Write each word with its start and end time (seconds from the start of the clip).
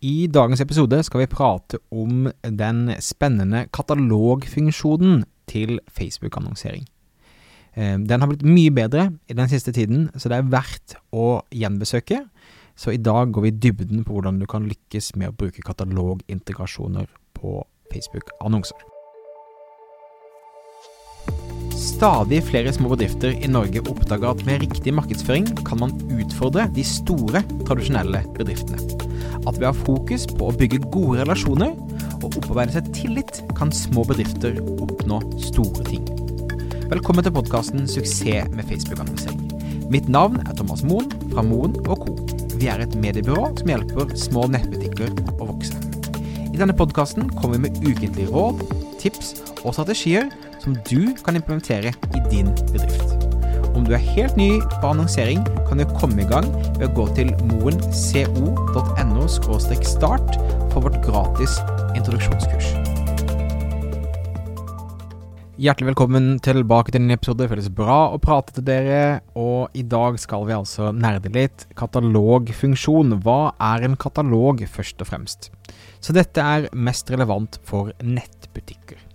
I 0.00 0.30
dagens 0.32 0.62
episode 0.64 1.02
skal 1.04 1.20
vi 1.20 1.28
prate 1.28 1.78
om 1.92 2.30
den 2.40 2.86
spennende 3.04 3.66
katalogfunksjonen 3.68 5.26
til 5.50 5.76
Facebook-annonsering. 5.92 6.86
Eh, 7.76 7.98
den 8.00 8.22
har 8.22 8.30
blitt 8.30 8.46
mye 8.46 8.72
bedre 8.72 9.10
i 9.28 9.36
den 9.36 9.50
siste 9.52 9.74
tiden, 9.76 10.08
så 10.16 10.32
det 10.32 10.38
er 10.38 10.48
verdt 10.48 10.94
å 11.12 11.42
gjenbesøke. 11.52 12.22
Så 12.72 12.94
i 12.94 13.02
dag 13.02 13.34
går 13.34 13.44
vi 13.44 13.52
i 13.52 13.58
dybden 13.66 14.06
på 14.06 14.16
hvordan 14.16 14.40
du 14.40 14.46
kan 14.48 14.70
lykkes 14.70 15.12
med 15.20 15.34
å 15.34 15.36
bruke 15.36 15.66
katalogintegrasjoner 15.66 17.10
på 17.36 17.60
Facebook-annonser. 17.92 18.80
Stadig 21.76 22.40
flere 22.48 22.72
små 22.72 22.94
bedrifter 22.94 23.36
i 23.36 23.52
Norge 23.52 23.84
oppdager 23.84 24.32
at 24.32 24.46
med 24.48 24.64
riktig 24.64 24.96
markedsføring 24.96 25.52
kan 25.68 25.84
man 25.84 25.94
utfordre 26.16 26.70
de 26.72 26.88
store, 26.88 27.44
tradisjonelle 27.68 28.24
bedriftene. 28.40 28.99
At 29.48 29.56
ved 29.56 29.68
å 29.68 29.72
ha 29.72 29.84
fokus 29.86 30.26
på 30.28 30.50
å 30.50 30.56
bygge 30.56 30.82
gode 30.92 31.22
relasjoner 31.22 31.72
og 32.20 32.26
opparbeide 32.28 32.74
seg 32.76 32.90
tillit, 32.96 33.40
kan 33.56 33.72
små 33.72 34.04
bedrifter 34.08 34.58
oppnå 34.76 35.20
store 35.40 35.84
ting. 35.88 36.04
Velkommen 36.90 37.24
til 37.24 37.32
podkasten 37.32 37.86
'Suksess 37.88 38.50
med 38.52 38.66
Facebook-annonsering'. 38.68 39.88
Mitt 39.90 40.08
navn 40.08 40.42
er 40.46 40.54
Thomas 40.54 40.82
Moen 40.82 41.08
fra 41.32 41.42
Moen 41.42 41.72
Co. 41.86 41.96
Vi 42.56 42.68
er 42.68 42.84
et 42.84 42.94
mediebyrå 42.94 43.56
som 43.58 43.72
hjelper 43.72 44.12
små 44.16 44.46
nettbutikker 44.52 45.08
å 45.40 45.48
vokse. 45.48 45.74
I 46.52 46.58
denne 46.60 46.76
podkasten 46.76 47.30
kommer 47.40 47.56
vi 47.56 47.68
med 47.68 47.80
ukentlige 47.80 48.28
råd, 48.28 48.60
tips 49.00 49.40
og 49.64 49.72
strategier 49.72 50.28
som 50.60 50.76
du 50.90 51.14
kan 51.24 51.34
implementere 51.34 51.94
i 52.14 52.20
din 52.28 52.52
bedrift. 52.72 52.99
Om 53.74 53.84
du 53.86 53.92
er 53.94 54.02
helt 54.02 54.36
ny 54.38 54.58
på 54.80 54.88
annonsering, 54.90 55.44
kan 55.68 55.78
du 55.78 55.84
komme 55.94 56.22
i 56.22 56.28
gang 56.28 56.48
ved 56.78 56.88
å 56.88 56.94
gå 56.96 57.04
til 57.14 57.30
moenco.no 57.52 59.26
start 59.30 60.38
for 60.72 60.82
vårt 60.86 60.98
gratis 61.06 61.58
introduksjonskurs. 61.94 62.72
Hjertelig 65.60 65.90
velkommen 65.90 66.38
tilbake 66.40 66.94
til 66.94 67.02
en 67.04 67.12
episode. 67.12 67.42
Det 67.42 67.50
føles 67.52 67.68
bra 67.76 67.98
å 68.14 68.20
prate 68.22 68.54
til 68.56 68.64
dere. 68.64 69.20
Og 69.36 69.68
i 69.76 69.84
dag 69.84 70.16
skal 70.22 70.46
vi 70.48 70.56
altså 70.56 70.88
nerde 70.96 71.28
litt 71.34 71.66
katalogfunksjon. 71.76 73.18
Hva 73.20 73.52
er 73.74 73.84
en 73.84 73.98
katalog, 74.00 74.64
først 74.64 75.04
og 75.04 75.12
fremst? 75.12 75.50
Så 76.00 76.16
dette 76.16 76.40
er 76.40 76.70
mest 76.72 77.12
relevant 77.12 77.60
for 77.68 77.92
nettbutikker. 78.00 79.09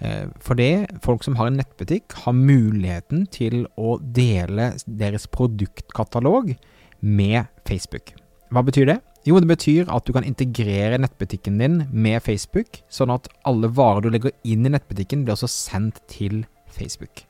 Eh, 0.00 0.28
fordi 0.44 0.86
folk 1.04 1.24
som 1.24 1.38
har 1.38 1.48
en 1.48 1.58
nettbutikk, 1.60 2.12
har 2.24 2.36
muligheten 2.36 3.26
til 3.32 3.64
å 3.80 3.96
dele 4.00 4.74
deres 4.86 5.26
produktkatalog 5.32 6.52
med 7.00 7.46
Facebook. 7.68 8.12
Hva 8.52 8.62
betyr 8.66 8.90
det? 8.90 8.98
Jo, 9.26 9.40
det 9.42 9.50
betyr 9.50 9.88
at 9.90 10.06
du 10.06 10.12
kan 10.14 10.26
integrere 10.26 11.00
nettbutikken 11.02 11.56
din 11.58 11.80
med 11.90 12.22
Facebook, 12.22 12.82
sånn 12.92 13.10
at 13.10 13.26
alle 13.48 13.72
varer 13.74 14.04
du 14.04 14.12
legger 14.14 14.36
inn 14.46 14.68
i 14.68 14.70
nettbutikken, 14.70 15.24
blir 15.24 15.34
også 15.34 15.50
sendt 15.50 15.98
til 16.12 16.44
Facebook. 16.70 17.24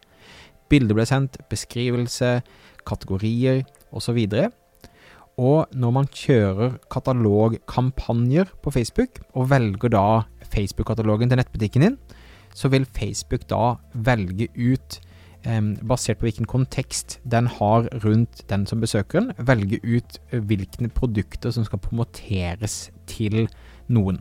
Bilder 0.69 0.99
blir 0.99 1.09
sendt, 1.09 1.39
beskrivelse, 1.49 2.43
kategorier 2.87 3.63
osv. 3.97 4.19
Og 5.41 5.73
når 5.73 5.95
man 5.95 6.11
kjører 6.13 6.77
katalogkampanjer 6.93 8.53
på 8.61 8.75
Facebook, 8.75 9.23
og 9.33 9.49
velger 9.55 9.93
da 9.97 10.07
Facebook-katalogen 10.53 11.33
til 11.33 11.41
nettbutikken 11.41 11.87
din, 11.87 11.99
så 12.57 12.71
vil 12.73 12.89
Facebook 12.97 13.45
da 13.51 13.77
velge 13.93 14.49
ut, 14.57 15.01
basert 15.87 16.19
på 16.19 16.27
hvilken 16.27 16.49
kontekst 16.51 17.21
den 17.23 17.47
har 17.47 17.85
rundt 18.03 18.41
den 18.51 18.65
som 18.67 18.81
besøker 18.83 19.21
den, 19.21 19.47
velge 19.47 19.79
ut 19.85 20.17
eh, 20.33 20.41
hvilke 20.43 20.89
produkter 20.91 21.53
som 21.55 21.63
skal 21.69 21.79
promoteres 21.85 22.89
til 23.07 23.45
noen. 23.87 24.19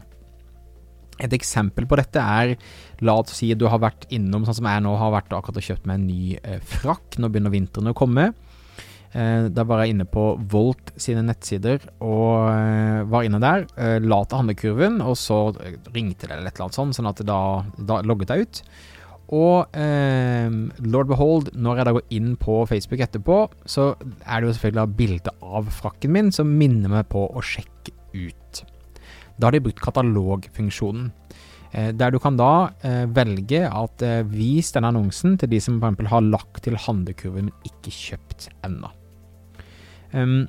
Et 1.17 1.33
eksempel 1.33 1.88
på 1.88 1.97
dette 1.97 2.19
er, 2.19 2.53
la 3.02 3.16
oss 3.17 3.38
si 3.39 3.50
du 3.56 3.66
har 3.72 3.81
vært 3.81 4.06
innom, 4.13 4.45
sånn 4.45 4.59
som 4.59 4.69
jeg 4.69 4.83
nå 4.83 4.94
har 5.00 5.16
vært 5.16 5.33
akkurat 5.33 5.62
og 5.62 5.66
kjøpt 5.66 5.88
meg 5.90 5.97
en 5.97 6.07
ny 6.12 6.22
eh, 6.44 6.59
frakk, 6.59 7.18
nå 7.18 7.31
begynner 7.31 7.56
vinteren 7.56 7.90
å 7.90 7.97
komme. 7.97 8.29
Eh, 9.15 9.45
da 9.47 9.63
var 9.63 9.83
jeg 9.83 9.93
inne 9.93 10.03
på 10.11 10.23
Volt 10.51 10.91
sine 10.99 11.21
nettsider 11.23 11.85
og 12.03 12.49
eh, 12.51 13.05
var 13.07 13.23
inne 13.23 13.39
der. 13.39 13.63
Eh, 13.79 13.97
la 14.03 14.17
til 14.25 14.41
handlekurven, 14.41 14.99
og 14.99 15.15
så 15.19 15.39
ringte 15.95 16.27
det 16.27 16.35
eller 16.35 16.49
et 16.49 16.57
eller 16.57 16.67
annet 16.67 16.79
sånt, 16.81 16.97
sånn 16.97 17.07
at 17.07 17.21
da, 17.23 17.39
da 17.79 18.01
logget 18.03 18.33
jeg 18.33 18.43
ut. 18.49 18.61
Og 19.35 19.77
eh, 19.79 20.51
lord 20.83 21.09
behold, 21.09 21.53
når 21.55 21.79
jeg 21.79 21.87
da 21.87 21.93
går 21.95 22.17
inn 22.17 22.33
på 22.41 22.57
Facebook 22.69 23.05
etterpå, 23.05 23.37
så 23.63 23.93
er 23.95 24.41
det 24.41 24.49
jo 24.49 24.57
selvfølgelig 24.57 24.99
bilde 24.99 25.35
av 25.39 25.71
frakken 25.79 26.13
min 26.13 26.33
som 26.35 26.51
minner 26.59 26.91
meg 26.91 27.07
på 27.13 27.23
å 27.23 27.45
sjekke 27.45 27.95
ut. 28.11 28.65
Da 29.39 29.47
har 29.47 29.55
de 29.55 29.63
brukt 29.63 29.81
katalogfunksjonen. 29.83 31.07
Eh, 31.71 31.89
der 31.95 32.11
du 32.11 32.19
kan 32.19 32.35
da 32.39 32.51
eh, 32.83 33.07
velge 33.15 33.63
at 33.63 34.05
vis 34.27 34.75
denne 34.75 34.91
annonsen 34.91 35.39
til 35.39 35.55
de 35.55 35.63
som 35.63 35.79
f.eks. 35.79 36.11
har 36.11 36.29
lagt 36.35 36.61
til 36.67 36.77
handlekurven, 36.83 37.47
men 37.47 37.71
ikke 37.71 37.95
kjøpt 37.95 38.51
ennå. 38.67 38.91
Um, 40.15 40.45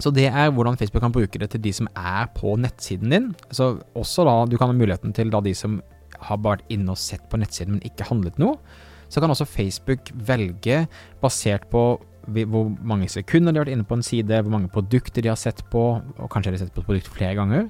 så 0.00 0.10
det 0.16 0.26
er 0.30 0.50
hvordan 0.50 0.78
Facebook 0.80 1.02
kan 1.04 1.12
bruke 1.12 1.38
det 1.38 1.50
til 1.52 1.60
de 1.60 1.72
som 1.76 1.88
er 1.92 2.30
på 2.36 2.56
nettsiden 2.56 3.12
din. 3.12 3.32
Så 3.52 3.74
også 3.94 4.24
da, 4.24 4.36
Du 4.50 4.56
kan 4.56 4.72
ha 4.72 4.76
muligheten 4.76 5.12
til 5.12 5.30
da 5.30 5.40
de 5.44 5.54
som 5.54 5.82
har 6.20 6.40
vært 6.40 6.64
inne 6.72 6.92
og 6.92 7.00
sett 7.00 7.28
på 7.30 7.38
nettsiden, 7.40 7.76
men 7.76 7.84
ikke 7.84 8.08
handlet 8.08 8.38
noe. 8.40 8.56
Så 9.10 9.20
kan 9.20 9.30
også 9.30 9.48
Facebook 9.48 10.12
velge, 10.14 10.86
basert 11.20 11.68
på 11.70 12.00
hvor 12.30 12.68
mange 12.84 13.08
sekunder 13.08 13.52
de 13.52 13.58
har 13.58 13.64
vært 13.64 13.74
inne 13.74 13.88
på 13.88 13.96
en 13.96 14.04
side, 14.04 14.42
hvor 14.42 14.52
mange 14.52 14.68
produkter 14.68 15.22
de 15.24 15.28
har 15.32 15.40
sett 15.40 15.64
på, 15.72 16.00
og 16.00 16.30
kanskje 16.30 16.52
de 16.52 16.58
har 16.58 16.66
sett 16.66 16.74
på 16.74 16.84
et 16.84 16.86
produkt 16.86 17.08
flere 17.08 17.34
ganger, 17.34 17.68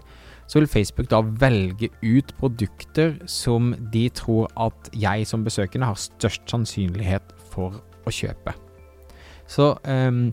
så 0.50 0.58
vil 0.58 0.68
Facebook 0.68 1.10
da 1.10 1.20
velge 1.22 1.88
ut 2.02 2.34
produkter 2.38 3.14
som 3.30 3.70
de 3.92 4.08
tror 4.08 4.50
at 4.58 4.90
jeg 4.98 5.26
som 5.26 5.46
besøkende 5.46 5.86
har 5.86 5.94
størst 5.94 6.42
sannsynlighet 6.50 7.32
for 7.52 7.78
å 8.04 8.12
kjøpe. 8.12 8.56
Så 9.50 9.72
um, 9.86 10.28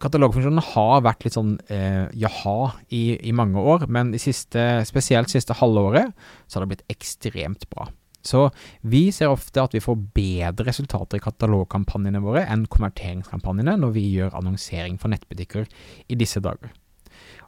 Katalogfunksjonen 0.00 0.62
har 0.72 1.04
vært 1.06 1.24
litt 1.26 1.36
sånn 1.36 1.54
eh, 1.72 2.06
jaha 2.18 2.72
i, 2.88 3.16
i, 3.16 3.32
mange 3.36 3.62
år, 3.62 3.86
men 3.92 4.12
siste, 4.18 4.82
spesielt 4.88 5.32
siste 5.32 5.56
halvåret 5.60 6.12
så 6.46 6.58
har 6.58 6.66
det 6.66 6.74
blitt 6.74 6.92
ekstremt 6.92 7.68
bra. 7.72 7.88
Så 8.26 8.50
vi 8.84 9.06
ser 9.16 9.32
ofte 9.32 9.62
at 9.62 9.74
vi 9.74 9.80
får 9.80 9.96
bedre 10.16 10.66
resultater 10.68 11.16
i 11.16 11.24
katalogkampanjene 11.24 12.20
våre 12.20 12.44
enn 12.52 12.66
konverteringskampanjene 12.68 13.78
når 13.80 13.94
vi 13.96 14.04
gjør 14.12 14.36
annonsering 14.36 14.98
for 15.00 15.12
nettbutikker 15.12 15.64
i 16.12 16.18
disse 16.20 16.42
dager. 16.44 16.74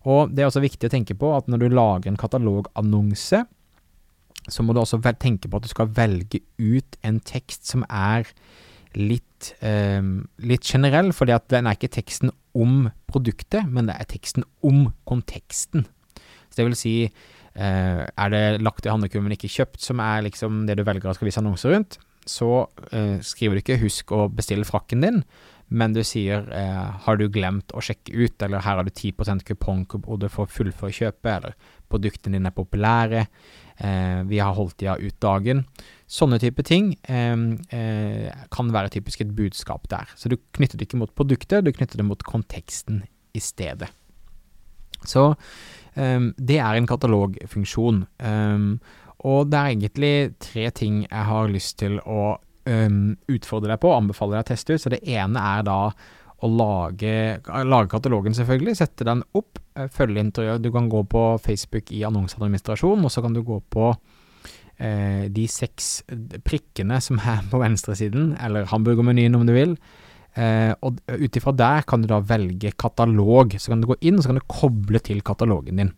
Og 0.09 0.33
det 0.33 0.43
er 0.43 0.49
også 0.49 0.65
viktig 0.65 0.89
å 0.89 0.95
tenke 0.95 1.17
på 1.19 1.35
at 1.37 1.51
når 1.51 1.63
du 1.63 1.77
lager 1.77 2.11
en 2.11 2.21
katalogannonse, 2.21 3.45
så 4.51 4.65
må 4.65 4.75
du 4.75 4.81
også 4.83 4.99
tenke 5.21 5.49
på 5.49 5.61
at 5.61 5.67
du 5.67 5.71
skal 5.71 5.93
velge 5.95 6.43
ut 6.59 6.99
en 7.07 7.21
tekst 7.23 7.69
som 7.69 7.85
er 7.87 8.27
litt, 8.97 9.55
eh, 9.61 10.03
litt 10.39 10.63
generell, 10.63 11.13
at 11.13 11.49
den 11.49 11.67
er 11.67 11.77
ikke 11.77 11.93
teksten 12.01 12.31
om 12.55 12.91
produktet, 13.11 13.67
men 13.69 13.87
det 13.87 13.97
er 13.99 14.09
teksten 14.11 14.45
om 14.63 14.93
konteksten. 15.09 15.87
Så 16.51 16.57
det 16.57 16.67
vil 16.67 16.77
si, 16.77 17.11
eh, 17.55 18.07
er 18.07 18.29
det 18.31 18.61
lagt 18.61 18.87
i 18.87 18.91
handlekurven, 18.91 19.25
men 19.25 19.37
ikke 19.37 19.49
kjøpt, 19.49 19.81
som 19.81 20.01
er 20.01 20.23
liksom 20.23 20.67
det 20.67 20.77
du 20.77 20.85
velger 20.85 21.11
å 21.11 21.15
skal 21.15 21.27
vise 21.27 21.41
annonser 21.41 21.73
rundt, 21.73 21.99
så 22.27 22.69
eh, 22.93 23.19
skriver 23.19 23.57
du 23.57 23.63
ikke 23.63 23.81
'husk 23.81 24.13
å 24.13 24.29
bestille 24.31 24.65
frakken 24.65 25.03
din', 25.03 25.25
men 25.71 25.93
du 25.93 26.03
sier 26.05 26.47
eh, 26.53 26.91
'har 27.03 27.17
du 27.17 27.29
glemt 27.29 27.73
å 27.73 27.81
sjekke 27.81 28.13
ut', 28.13 28.43
eller 28.43 28.61
'her 28.61 28.77
har 28.77 28.85
du 28.85 28.91
10% 28.91 29.43
kupongkode 29.45 30.31
for 30.31 30.47
å 30.47 30.51
fullføre 30.51 30.93
kjøpet', 30.93 31.37
eller 31.37 31.55
'produktene 31.91 32.39
dine 32.39 32.47
er 32.47 32.57
populære', 32.57 33.27
'vi 33.83 34.39
har 34.39 34.55
holdt 34.55 34.79
tida 34.79 34.97
ut 34.97 35.19
dagen'. 35.21 35.65
Sånne 36.13 36.37
type 36.43 36.61
ting 36.69 36.93
eh, 37.09 37.37
eh, 37.73 38.33
kan 38.53 38.73
være 38.73 38.93
typisk 38.93 39.23
et 39.25 39.33
budskap 39.37 39.89
der. 39.89 40.11
Så 40.17 40.29
du 40.29 40.37
knytter 40.53 40.77
det 40.77 40.89
ikke 40.89 41.01
mot 41.01 41.15
produktet, 41.17 41.65
du 41.65 41.73
knytter 41.73 42.03
det 42.03 42.05
mot 42.07 42.23
konteksten 42.23 43.03
i 43.33 43.41
stedet. 43.41 43.89
Så 45.09 45.31
eh, 45.95 46.21
det 46.37 46.59
er 46.61 46.77
en 46.77 46.89
katalogfunksjon. 46.91 48.05
Eh, 48.21 48.69
og 49.23 49.51
det 49.51 49.59
er 49.59 49.73
egentlig 49.73 50.15
tre 50.43 50.69
ting 50.75 51.05
jeg 51.07 51.29
har 51.31 51.49
lyst 51.49 51.79
til 51.81 51.97
å 52.05 52.35
eh, 52.69 52.99
utfordre 53.33 53.73
deg 53.73 53.81
på, 53.81 53.95
anbefale 53.97 54.37
deg 54.37 54.45
å 54.45 54.51
teste 54.53 54.77
ut. 54.77 54.85
Så 54.85 54.93
det 54.93 55.01
ene 55.09 55.49
er 55.57 55.65
da 55.65 55.81
å 56.43 56.51
lage, 56.51 57.15
lage 57.47 57.91
katalogen, 57.93 58.35
selvfølgelig. 58.37 58.77
Sette 58.79 59.07
den 59.07 59.23
opp, 59.39 59.61
eh, 59.77 59.89
følge 59.93 60.25
interiør. 60.25 60.63
Du 60.63 60.71
kan 60.75 60.89
gå 60.91 61.05
på 61.09 61.25
Facebook 61.43 61.93
i 61.95 62.03
annonseadministrasjon, 62.09 63.05
og 63.05 63.11
så 63.15 63.23
kan 63.23 63.37
du 63.37 63.43
gå 63.47 63.61
på 63.71 63.91
eh, 64.79 65.29
de 65.29 65.47
seks 65.47 66.03
prikkene 66.45 67.01
som 67.01 67.19
er 67.19 67.45
på 67.51 67.63
venstresiden, 67.63 68.37
eller 68.43 68.71
hamburgermenyen 68.73 69.39
om 69.39 69.47
du 69.47 69.55
vil. 69.55 69.77
Eh, 70.35 70.73
og 70.81 70.97
ut 71.07 71.37
ifra 71.37 71.53
der 71.53 71.85
kan 71.85 72.03
du 72.03 72.09
da 72.09 72.21
velge 72.25 72.73
katalog. 72.73 73.59
Så 73.59 73.73
kan 73.73 73.83
du 73.83 73.91
gå 73.91 73.99
inn 74.01 74.17
og 74.17 74.25
så 74.25 74.33
kan 74.33 74.41
du 74.41 74.49
koble 74.49 75.03
til 75.05 75.21
katalogen 75.23 75.83
din. 75.83 75.93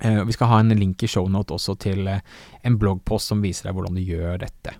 Eh, 0.00 0.24
vi 0.24 0.32
skal 0.32 0.50
ha 0.50 0.60
en 0.60 0.74
link 0.76 1.02
i 1.02 1.08
shownote 1.08 1.56
også 1.56 1.76
til 1.80 2.08
eh, 2.12 2.24
en 2.68 2.76
bloggpost 2.80 3.32
som 3.32 3.40
viser 3.44 3.68
deg 3.68 3.78
hvordan 3.78 3.96
du 3.96 4.04
gjør 4.04 4.42
dette. 4.42 4.76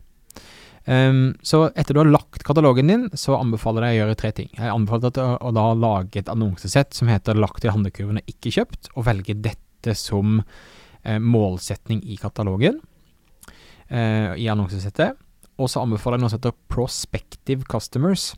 Um, 0.87 1.35
så 1.43 1.65
etter 1.75 1.97
du 1.97 2.01
har 2.05 2.11
lagt 2.15 2.45
katalogen 2.47 2.91
din, 2.91 3.05
så 3.19 3.35
anbefaler 3.41 3.89
jeg 3.89 3.97
å 3.97 4.01
gjøre 4.05 4.19
tre 4.21 4.31
ting. 4.37 4.51
Jeg 4.55 4.71
anbefaler 4.71 5.11
deg 5.11 5.19
å, 5.25 5.37
å 5.49 5.55
da 5.57 5.67
lage 5.75 6.21
et 6.21 6.31
annonsesett 6.31 6.95
som 6.95 7.11
heter 7.11 7.35
'lagt 7.35 7.65
til 7.65 7.75
handlekurven 7.75 8.21
og 8.23 8.31
ikke 8.31 8.55
kjøpt', 8.55 8.93
og 8.95 9.09
velge 9.09 9.35
dette 9.35 9.97
som 9.99 10.45
eh, 11.03 11.19
målsetning 11.19 12.05
i 12.07 12.19
katalogen, 12.23 12.79
eh, 13.91 14.39
i 14.39 14.47
annonsesettet. 14.47 15.19
Og 15.59 15.73
så 15.73 15.83
anbefaler 15.83 16.21
jeg 16.21 16.23
noe 16.23 16.31
som 16.31 16.39
heter 16.39 16.59
'prospective 16.71 17.67
customers', 17.67 18.37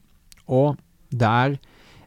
og 0.48 0.78
der 1.12 1.58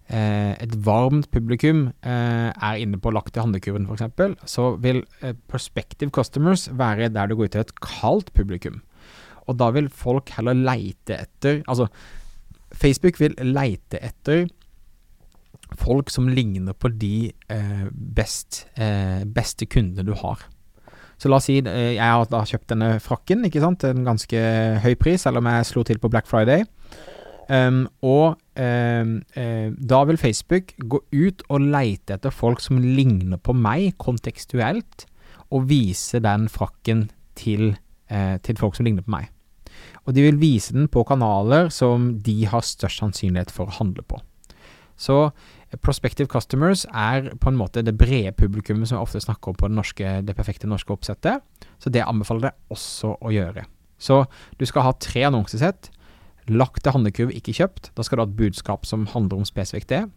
eh, 0.09 0.57
et 0.57 0.73
varmt 0.85 1.29
publikum 1.29 1.91
eh, 2.01 2.49
er 2.49 2.81
inne 2.81 2.97
på 2.97 3.13
lagt 3.13 3.35
til 3.35 3.45
handlekurven 3.45 3.85
f.eks., 3.85 4.41
så 4.49 4.71
vil 4.81 5.03
eh, 5.21 5.37
prospective 5.47 6.09
customers 6.09 6.65
være 6.73 7.13
der 7.13 7.29
du 7.29 7.35
går 7.35 7.51
ut 7.51 7.51
til 7.51 7.61
et 7.61 7.79
kaldt 7.79 8.33
publikum. 8.33 8.81
Og 9.47 9.57
da 9.59 9.71
vil 9.75 9.89
folk 9.89 10.31
heller 10.37 10.57
leite 10.57 11.17
etter 11.17 11.61
Altså, 11.65 11.87
Facebook 12.71 13.19
vil 13.19 13.35
leite 13.43 13.99
etter 13.99 14.45
folk 15.79 16.11
som 16.11 16.29
ligner 16.31 16.75
på 16.75 16.91
de 16.99 17.31
eh, 17.51 17.85
best, 17.91 18.65
eh, 18.75 19.23
beste 19.23 19.67
kundene 19.71 20.05
du 20.07 20.13
har. 20.19 20.43
Så 21.21 21.29
la 21.29 21.37
oss 21.37 21.47
si 21.49 21.59
eh, 21.59 21.93
jeg 21.95 22.01
har 22.01 22.25
da 22.31 22.41
kjøpt 22.47 22.71
denne 22.73 22.95
frakken, 23.03 23.45
ikke 23.47 23.61
sant, 23.63 23.85
en 23.87 24.03
ganske 24.07 24.41
høy 24.83 24.95
pris, 24.99 25.23
selv 25.23 25.41
om 25.41 25.49
jeg 25.51 25.69
slo 25.69 25.85
til 25.87 26.01
på 26.01 26.11
Black 26.11 26.29
Friday. 26.29 26.65
Um, 27.51 27.83
og 28.05 28.37
um, 28.55 29.15
um, 29.35 29.71
da 29.75 29.97
vil 30.07 30.19
Facebook 30.21 30.71
gå 30.87 31.01
ut 31.11 31.41
og 31.51 31.65
leite 31.73 32.15
etter 32.15 32.31
folk 32.31 32.61
som 32.63 32.79
ligner 32.79 33.41
på 33.43 33.55
meg 33.57 33.97
kontekstuelt, 33.99 35.05
og 35.51 35.67
vise 35.67 36.21
den 36.23 36.47
frakken 36.51 37.09
til, 37.35 37.73
uh, 38.11 38.37
til 38.43 38.59
folk 38.59 38.75
som 38.77 38.87
ligner 38.87 39.05
på 39.05 39.13
meg. 39.15 39.31
Og 40.05 40.15
de 40.15 40.25
vil 40.25 40.39
vise 40.41 40.73
den 40.75 40.89
på 40.91 41.03
kanaler 41.07 41.69
som 41.73 42.11
de 42.25 42.35
har 42.49 42.65
størst 42.65 43.01
sannsynlighet 43.01 43.53
for 43.53 43.69
å 43.69 43.77
handle 43.79 44.03
på. 44.05 44.19
Så 45.01 45.17
eh, 45.29 45.79
prospective 45.81 46.29
customers 46.29 46.85
er 46.87 47.31
på 47.41 47.51
en 47.51 47.57
måte 47.57 47.83
det 47.85 47.95
brede 47.97 48.33
publikummet 48.37 48.89
som 48.89 48.97
jeg 48.99 49.07
ofte 49.07 49.23
snakker 49.23 49.53
om 49.53 49.57
på 49.57 49.69
det, 49.69 49.77
norske, 49.77 50.13
det 50.25 50.37
perfekte 50.37 50.69
norske 50.69 50.93
oppsettet. 50.93 51.41
Så 51.81 51.93
det 51.93 52.05
anbefaler 52.05 52.51
jeg 52.51 52.77
også 52.77 53.15
å 53.17 53.33
gjøre. 53.33 53.65
Så 54.01 54.23
du 54.57 54.65
skal 54.65 54.87
ha 54.87 54.95
tre 54.97 55.27
annonsesett. 55.29 55.91
Lagt 56.49 56.81
til 56.83 56.95
handlekurv, 56.95 57.33
ikke 57.37 57.53
kjøpt. 57.53 57.91
Da 57.97 58.05
skal 58.05 58.17
du 58.17 58.23
ha 58.25 58.29
et 58.29 58.39
budskap 58.39 58.87
som 58.89 59.05
handler 59.13 59.41
om 59.41 59.47
spesifikt 59.47 59.93
det. 59.93 60.07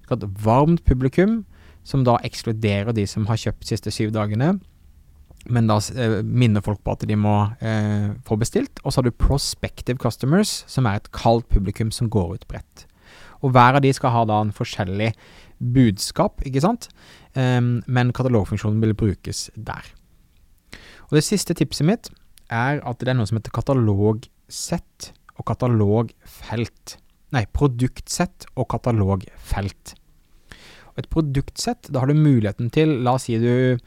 Du 0.00 0.06
skal 0.06 0.16
ha 0.16 0.22
et 0.24 0.44
varmt 0.44 0.84
publikum, 0.88 1.42
som 1.84 2.04
da 2.06 2.16
ekskluderer 2.24 2.96
de 2.96 3.04
som 3.08 3.26
har 3.28 3.40
kjøpt 3.40 3.60
de 3.60 3.74
siste 3.74 3.92
syv 3.92 4.14
dagene 4.16 4.54
men 5.46 5.68
da 5.68 5.76
eh, 5.94 6.20
minner 6.24 6.64
folk 6.64 6.80
på 6.84 6.94
at 6.94 7.04
de 7.08 7.16
må 7.18 7.34
eh, 7.60 8.10
få 8.26 8.38
bestilt. 8.40 8.80
Og 8.82 8.92
så 8.92 9.00
har 9.00 9.08
du 9.08 9.16
prospective 9.16 10.00
customers, 10.00 10.62
som 10.70 10.88
er 10.88 11.00
et 11.00 11.10
kaldt 11.16 11.48
publikum 11.52 11.92
som 11.94 12.10
går 12.12 12.36
ut 12.38 12.46
bredt. 12.50 12.86
Og 13.44 13.52
hver 13.52 13.76
av 13.76 13.84
de 13.84 13.92
skal 13.92 14.14
ha 14.14 14.24
da 14.28 14.40
en 14.40 14.54
forskjellig 14.56 15.12
budskap, 15.74 16.40
ikke 16.48 16.62
sant, 16.64 16.88
um, 17.36 17.76
men 17.86 18.12
katalogfunksjonen 18.16 18.80
vil 18.82 18.96
brukes 18.96 19.46
der. 19.54 19.86
Og 21.10 21.18
det 21.18 21.24
siste 21.26 21.54
tipset 21.56 21.86
mitt 21.86 22.08
er 22.52 22.80
at 22.84 23.00
det 23.00 23.12
er 23.12 23.18
noe 23.18 23.28
som 23.28 23.38
heter 23.38 23.54
katalogsett 23.54 25.10
og 25.36 25.46
katalogfelt. 25.50 26.96
Nei, 27.34 27.44
produktsett 27.52 28.48
og 28.54 28.68
katalogfelt. 28.72 29.94
Og 30.94 31.02
et 31.02 31.10
produktsett, 31.10 31.90
da 31.90 32.02
har 32.02 32.10
du 32.10 32.18
muligheten 32.18 32.70
til, 32.74 33.00
la 33.04 33.16
oss 33.18 33.26
si 33.28 33.38
du 33.42 33.78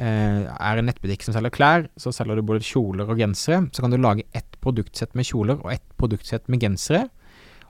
er 0.00 0.78
en 0.78 0.86
nettbutikk 0.88 1.24
som 1.24 1.34
selger 1.36 1.52
klær, 1.52 1.88
så 2.00 2.12
selger 2.14 2.38
du 2.38 2.46
både 2.48 2.64
kjoler 2.64 3.10
og 3.12 3.18
gensere. 3.20 3.66
Så 3.74 3.84
kan 3.84 3.92
du 3.92 3.98
lage 4.00 4.24
ett 4.32 4.56
produktsett 4.64 5.12
med 5.18 5.28
kjoler 5.28 5.58
og 5.60 5.72
ett 5.74 5.84
produktsett 6.00 6.48
med 6.48 6.62
gensere. 6.64 7.08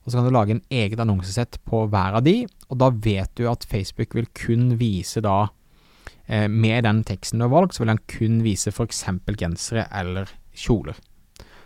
Og 0.02 0.10
så 0.10 0.18
kan 0.18 0.26
du 0.26 0.34
lage 0.34 0.56
en 0.56 0.64
eget 0.70 1.00
annonsesett 1.02 1.60
på 1.68 1.84
hver 1.90 2.18
av 2.18 2.24
de, 2.26 2.42
og 2.68 2.78
da 2.80 2.90
vet 2.90 3.30
du 3.38 3.46
at 3.50 3.66
Facebook 3.68 4.16
vil 4.18 4.26
kun 4.34 4.76
vise 4.80 5.22
da 5.22 5.52
eh, 6.26 6.48
Med 6.48 6.84
den 6.84 7.04
teksten 7.06 7.38
du 7.38 7.46
har 7.46 7.54
valgt, 7.54 7.76
så 7.76 7.84
vil 7.84 7.94
han 7.94 8.02
kun 8.10 8.42
vise 8.42 8.72
f.eks. 8.72 9.04
gensere 9.38 9.86
eller 9.92 10.30
kjoler. 10.54 10.98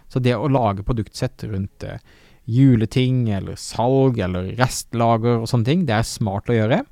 Så 0.08 0.20
det 0.22 0.36
å 0.36 0.50
lage 0.52 0.84
produktsett 0.86 1.44
rundt 1.48 1.82
eh, 1.82 2.02
juleting 2.46 3.26
eller 3.34 3.56
salg 3.58 4.20
eller 4.22 4.52
restlager 4.58 5.40
og 5.40 5.48
sånne 5.50 5.66
ting, 5.66 5.86
det 5.88 5.96
er 5.96 6.06
smart 6.06 6.52
å 6.52 6.58
gjøre. 6.58 6.82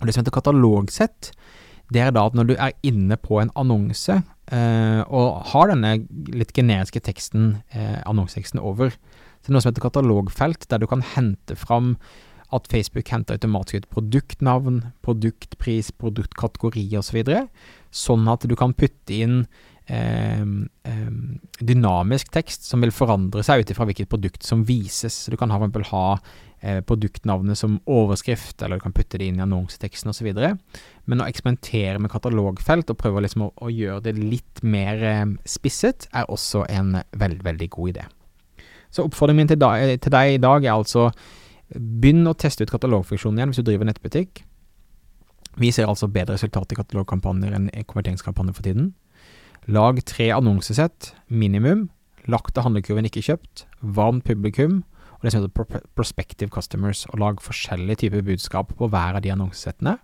Og 0.00 0.06
det 0.06 0.14
som 0.14 0.24
heter 0.24 0.34
katalogsett, 0.34 1.30
det 1.92 2.04
er 2.04 2.12
da 2.14 2.26
at 2.28 2.36
når 2.38 2.48
du 2.48 2.54
er 2.56 2.76
inne 2.86 3.18
på 3.20 3.40
en 3.42 3.52
annonse 3.58 4.20
eh, 4.52 5.00
og 5.08 5.42
har 5.52 5.72
denne 5.72 5.96
litt 6.32 6.54
generiske 6.56 7.02
teksten, 7.04 7.56
eh, 7.74 8.00
annonseteksten 8.08 8.62
over, 8.62 8.94
så 9.42 9.48
det 9.48 9.50
er 9.50 9.56
noe 9.56 9.64
som 9.64 9.72
heter 9.72 9.86
katalogfelt, 9.88 10.68
der 10.70 10.82
du 10.82 10.86
kan 10.90 11.02
hente 11.14 11.56
fram 11.58 11.96
at 12.52 12.68
Facebook 12.68 13.08
henter 13.08 13.38
automatisk 13.38 13.82
ut 13.82 13.90
produktnavn, 13.96 14.80
produktpris, 15.04 15.90
produktkategori 15.98 16.84
osv., 17.00 17.22
så 17.24 18.12
sånn 18.12 18.28
at 18.30 18.44
du 18.48 18.54
kan 18.56 18.74
putte 18.76 19.16
inn 19.24 19.38
eh, 19.88 20.44
eh, 20.88 21.10
dynamisk 21.60 22.32
tekst 22.32 22.68
som 22.68 22.84
vil 22.84 22.94
forandre 22.94 23.44
seg 23.46 23.62
ut 23.64 23.72
ifra 23.72 23.88
hvilket 23.88 24.10
produkt 24.12 24.46
som 24.46 24.66
vises. 24.68 25.24
Så 25.24 25.32
du 25.32 25.38
kan 25.40 25.52
for 25.52 25.64
eksempel 25.64 25.88
ha 25.90 26.06
produktnavnet 26.86 27.58
som 27.58 27.80
overskrift, 27.90 28.62
eller 28.62 28.78
du 28.78 28.84
kan 28.84 28.94
putte 28.94 29.18
det 29.18 29.26
inn 29.26 29.40
i 29.40 29.44
annonseteksten 29.44 30.12
osv. 30.12 30.28
Men 31.10 31.22
å 31.22 31.26
eksperimentere 31.26 31.98
med 31.98 32.12
katalogfelt 32.12 32.92
og 32.92 33.00
prøve 33.00 33.24
liksom 33.24 33.48
å, 33.48 33.52
å, 33.56 33.70
gjøre 33.72 34.04
det 34.06 34.16
litt 34.20 34.62
mer 34.62 35.02
eh, 35.02 35.24
spisset, 35.48 36.06
er 36.14 36.30
også 36.30 36.64
en 36.70 37.00
veldig, 37.18 37.42
veldig 37.48 37.70
god 37.74 37.94
idé. 37.94 38.06
Så 38.92 39.06
oppfordringen 39.08 39.42
min 39.42 39.52
til, 39.54 39.60
da, 39.62 39.74
til 39.96 40.14
deg 40.14 40.36
i 40.36 40.42
dag 40.42 40.66
er 40.66 40.76
altså 40.76 41.08
begynn 41.72 42.28
å 42.28 42.36
teste 42.36 42.66
ut 42.66 42.72
katalogfunksjonen 42.72 43.40
igjen 43.40 43.52
hvis 43.52 43.62
du 43.62 43.66
driver 43.66 43.88
nettbutikk. 43.88 44.44
Vi 45.60 45.72
ser 45.72 45.88
altså 45.88 46.08
bedre 46.12 46.36
resultat 46.36 46.72
i 46.72 46.78
katalogkampanjer 46.78 47.56
enn 47.56 47.70
i 47.72 47.84
konverteringskampanjer 47.84 48.56
for 48.56 48.68
tiden. 48.68 48.92
Lag 49.72 50.00
tre 50.08 50.30
annonsesett, 50.34 51.12
minimum. 51.28 51.88
Lagt 52.30 52.56
av 52.58 52.68
handlekurven 52.68 53.08
ikke 53.08 53.24
kjøpt. 53.24 53.66
Varmt 53.82 54.26
publikum 54.28 54.82
og 55.22 55.28
det 55.28 55.32
som 55.32 55.44
heter 55.44 55.82
prospective 55.94 56.50
customers, 56.50 57.04
og 57.12 57.20
lag 57.22 57.42
forskjellige 57.42 58.00
typer 58.02 58.24
budskap 58.26 58.72
på 58.74 58.88
hver 58.90 59.14
av 59.14 59.22
de 59.22 59.30
annonsesettene. 59.30 59.94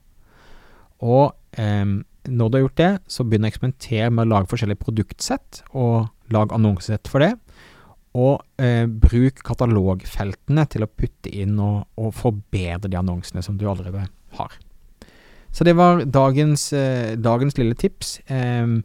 Og 1.02 1.34
eh, 1.58 1.96
når 2.28 2.48
du 2.48 2.56
har 2.56 2.62
gjort 2.62 2.78
det, 2.78 2.92
så 3.10 3.26
begynn 3.26 3.48
å 3.48 3.50
eksperimentere 3.50 4.12
med 4.14 4.28
å 4.28 4.30
lage 4.36 4.50
forskjellige 4.52 4.84
produktsett, 4.84 5.62
og 5.74 6.06
lag 6.30 6.54
annonsesett 6.54 7.10
for 7.10 7.24
det. 7.24 7.32
Og 8.18 8.62
eh, 8.62 8.86
bruk 8.86 9.42
katalogfeltene 9.46 10.68
til 10.70 10.86
å 10.86 10.90
putte 10.90 11.34
inn 11.34 11.58
og, 11.58 11.82
og, 11.98 12.14
forbedre 12.14 12.86
de 12.86 13.00
annonsene 13.00 13.42
som 13.42 13.58
du 13.58 13.66
allerede 13.66 14.06
har. 14.38 14.56
Så 15.50 15.66
det 15.66 15.74
var 15.74 16.04
dagens, 16.06 16.70
eh, 16.76 17.16
dagens 17.18 17.58
lille 17.58 17.74
tips. 17.74 18.20
Eh, 18.30 18.78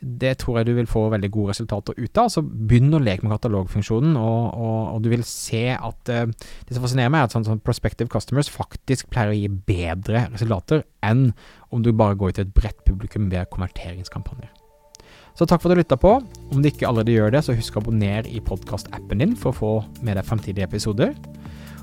det 0.00 0.36
tror 0.42 0.58
jeg 0.58 0.68
du 0.68 0.72
vil 0.76 0.88
få 0.90 1.04
veldig 1.12 1.30
gode 1.34 1.52
resultater 1.52 1.96
ut 1.98 2.20
av. 2.20 2.30
Så 2.32 2.42
begynn 2.42 2.94
å 2.94 3.00
leke 3.02 3.24
med 3.24 3.34
katalogfunksjonen, 3.34 4.14
og, 4.20 4.44
og, 4.54 4.78
og 4.94 5.02
du 5.04 5.10
vil 5.12 5.24
se 5.26 5.64
at 5.74 6.12
uh, 6.14 6.26
Det 6.68 6.76
som 6.76 6.84
fascinerer 6.84 7.12
meg, 7.12 7.24
er 7.24 7.30
at 7.30 7.34
sånn, 7.34 7.46
sånn 7.48 7.64
prospective 7.64 8.10
customers 8.12 8.50
faktisk 8.52 9.10
pleier 9.12 9.34
å 9.34 9.38
gi 9.38 9.48
bedre 9.48 10.28
resultater 10.32 10.84
enn 11.04 11.32
om 11.74 11.82
du 11.84 11.90
bare 11.92 12.16
går 12.18 12.32
ut 12.32 12.40
til 12.40 12.46
et 12.46 12.54
bredt 12.56 12.80
publikum 12.86 13.28
ved 13.32 13.50
konverteringskampanjer. 13.52 14.54
Så 15.38 15.46
takk 15.46 15.62
for 15.62 15.70
at 15.70 15.76
du 15.76 15.82
lytta 15.82 15.98
på. 16.00 16.16
Om 16.50 16.62
du 16.62 16.66
ikke 16.70 16.88
allerede 16.88 17.14
gjør 17.14 17.36
det, 17.36 17.44
så 17.46 17.54
husk 17.54 17.76
å 17.76 17.82
abonnere 17.84 18.26
i 18.26 18.40
podkastappen 18.42 19.22
din 19.22 19.36
for 19.38 19.52
å 19.52 19.58
få 19.58 19.72
med 20.02 20.18
deg 20.18 20.26
fremtidige 20.26 20.66
episoder. 20.66 21.12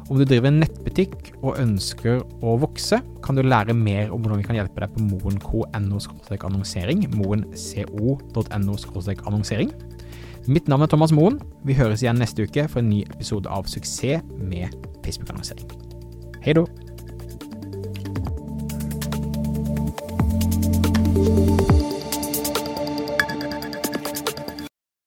Om 0.05 0.19
du 0.21 0.25
driver 0.27 0.51
en 0.51 0.59
nettbutikk 0.61 1.31
og 1.39 1.55
ønsker 1.57 2.19
å 2.45 2.51
vokse, 2.61 2.99
kan 3.25 3.37
du 3.37 3.41
lære 3.41 3.73
mer 3.73 4.13
om 4.13 4.21
hvordan 4.21 4.43
vi 4.43 4.45
kan 4.45 4.59
hjelpe 4.59 4.83
deg 4.83 4.93
på 4.93 5.01
moen.no-annonsering, 5.07 7.07
moenco.no 7.17 8.77
annonsering. 9.25 9.73
Mitt 10.45 10.69
navn 10.69 10.85
er 10.85 10.93
Thomas 10.93 11.15
Moen. 11.15 11.41
Vi 11.65 11.73
høres 11.73 12.05
igjen 12.05 12.21
neste 12.21 12.45
uke 12.45 12.69
for 12.69 12.83
en 12.83 12.91
ny 12.93 13.01
episode 13.09 13.49
av 13.49 13.65
Suksess 13.65 14.21
med 14.37 14.77
Facebook-annonsering. 15.01 15.73
Hei 16.45 16.53
da! 16.53 16.84